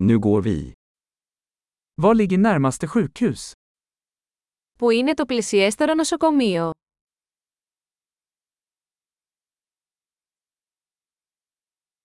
[0.00, 0.72] Nu går vi.
[1.94, 3.52] Var ligger närmaste sjukhus?
[4.78, 6.70] Πού είναι το πλησιέστερο νοσοκομείο?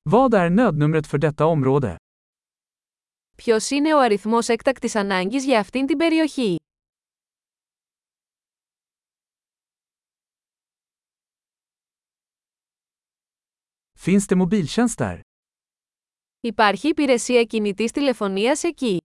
[0.09, 1.95] Vad är nödnumret för detta område?
[3.37, 6.57] Ποιος είναι ο αριθμός έκτακτης ανάγκης για αυτήν την περιοχή?
[13.99, 15.21] Finns det mobiltjänst där?
[16.45, 18.97] Υπάρχει υπηρεσία κινητής τηλεφωνίας εκεί.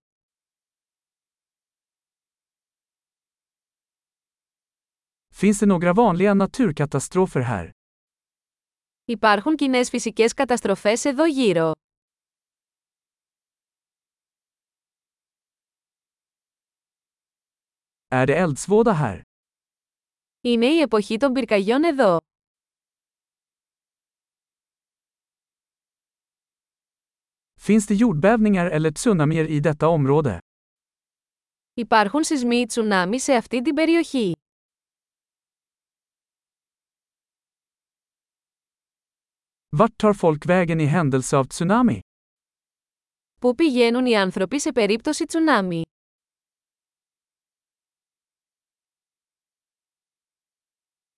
[5.35, 7.71] Finns det några vanliga naturkatastrofer här?
[9.05, 11.73] Υπάρχουν κοινές φυσικές καταστροφές εδώ γύρω.
[18.09, 19.21] Är det eldsvåda här?
[20.41, 22.19] Είναι η εποχή των πυρκαγιών εδώ.
[27.68, 30.40] Finns det jordbävningar eller tsunamier i detta område?
[31.74, 34.34] Υπάρχουν σεισμοί ή τσουνάμι σε αυτή την περιοχή.
[39.78, 42.00] Vart tar folk vägen i händelse av tsunami?
[43.42, 45.82] Πού πηγαίνουν οι άνθρωποι σε περίπτωση τσουνάμι.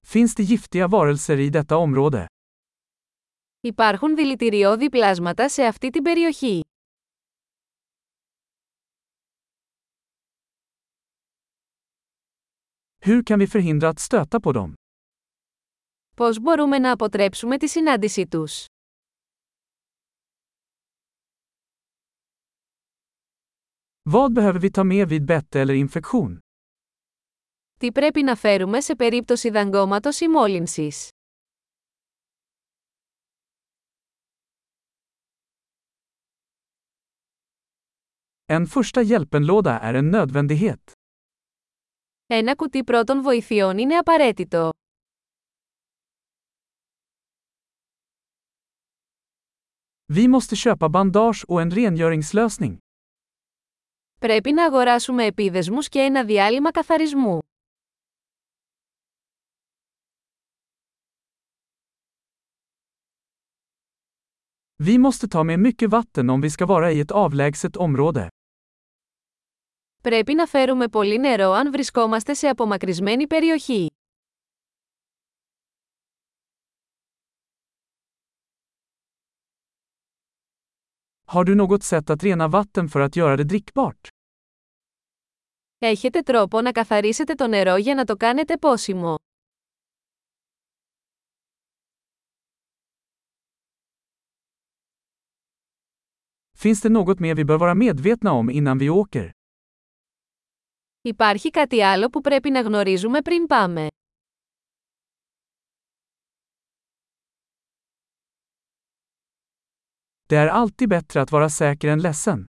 [0.08, 2.28] Finns det giftiga varelser i detta område?
[3.63, 6.61] Υπάρχουν δηλητηριώδη πλάσματα σε αυτή την περιοχή.
[13.07, 14.73] Hur kan vi förhindra att stöta på dem?
[16.17, 18.65] Πώς μπορούμε να αποτρέψουμε τη συνάντησή τους;
[24.11, 26.39] Vad behöver vi ta med vid bett eller infektion?
[27.79, 31.10] Τι πρέπει να φέρουμε σε περίπτωση δαγκώματος ή μόλυνσης;
[38.50, 40.92] En första hjälpenlåda är en nödvändighet.
[42.28, 44.70] Ένα κουτί πρώτων βοηθειών είναι απαραίτητο.
[50.14, 52.78] Vi måste köpa bandage och en rengöringslösning.
[54.20, 57.40] Πρέπει να αγοράσουμε επίδεσμους και ένα διάλειμμα καθαρισμού.
[64.78, 68.30] Vi måste ta med mycket vatten om vi ska vara i ett avlägset område.
[70.03, 73.91] Πρέπει να φέρουμε πολύ νερό αν βρισκόμαστε σε απομακρυσμένη περιοχή.
[81.25, 84.09] Har du något sätt att rena vatten för att göra det drickbart?
[85.79, 89.15] Έχετε τρόπο να καθαρίσετε το νερό για να το κάνετε πόσιμο.
[96.55, 99.33] Finns det något mer vi bör vara medvetna om innan vi åker?
[101.03, 103.87] Υπάρχει κάτι άλλο που πρέπει να γνωρίζουμε πριν πάμε.
[110.27, 112.45] Det är alltid bättre att vara säker än ledsen.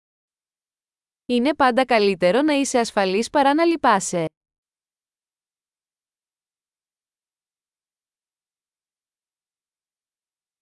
[1.27, 4.25] Είναι πάντα καλύτερο να είσαι ασφαλής παρά να λυπάσαι.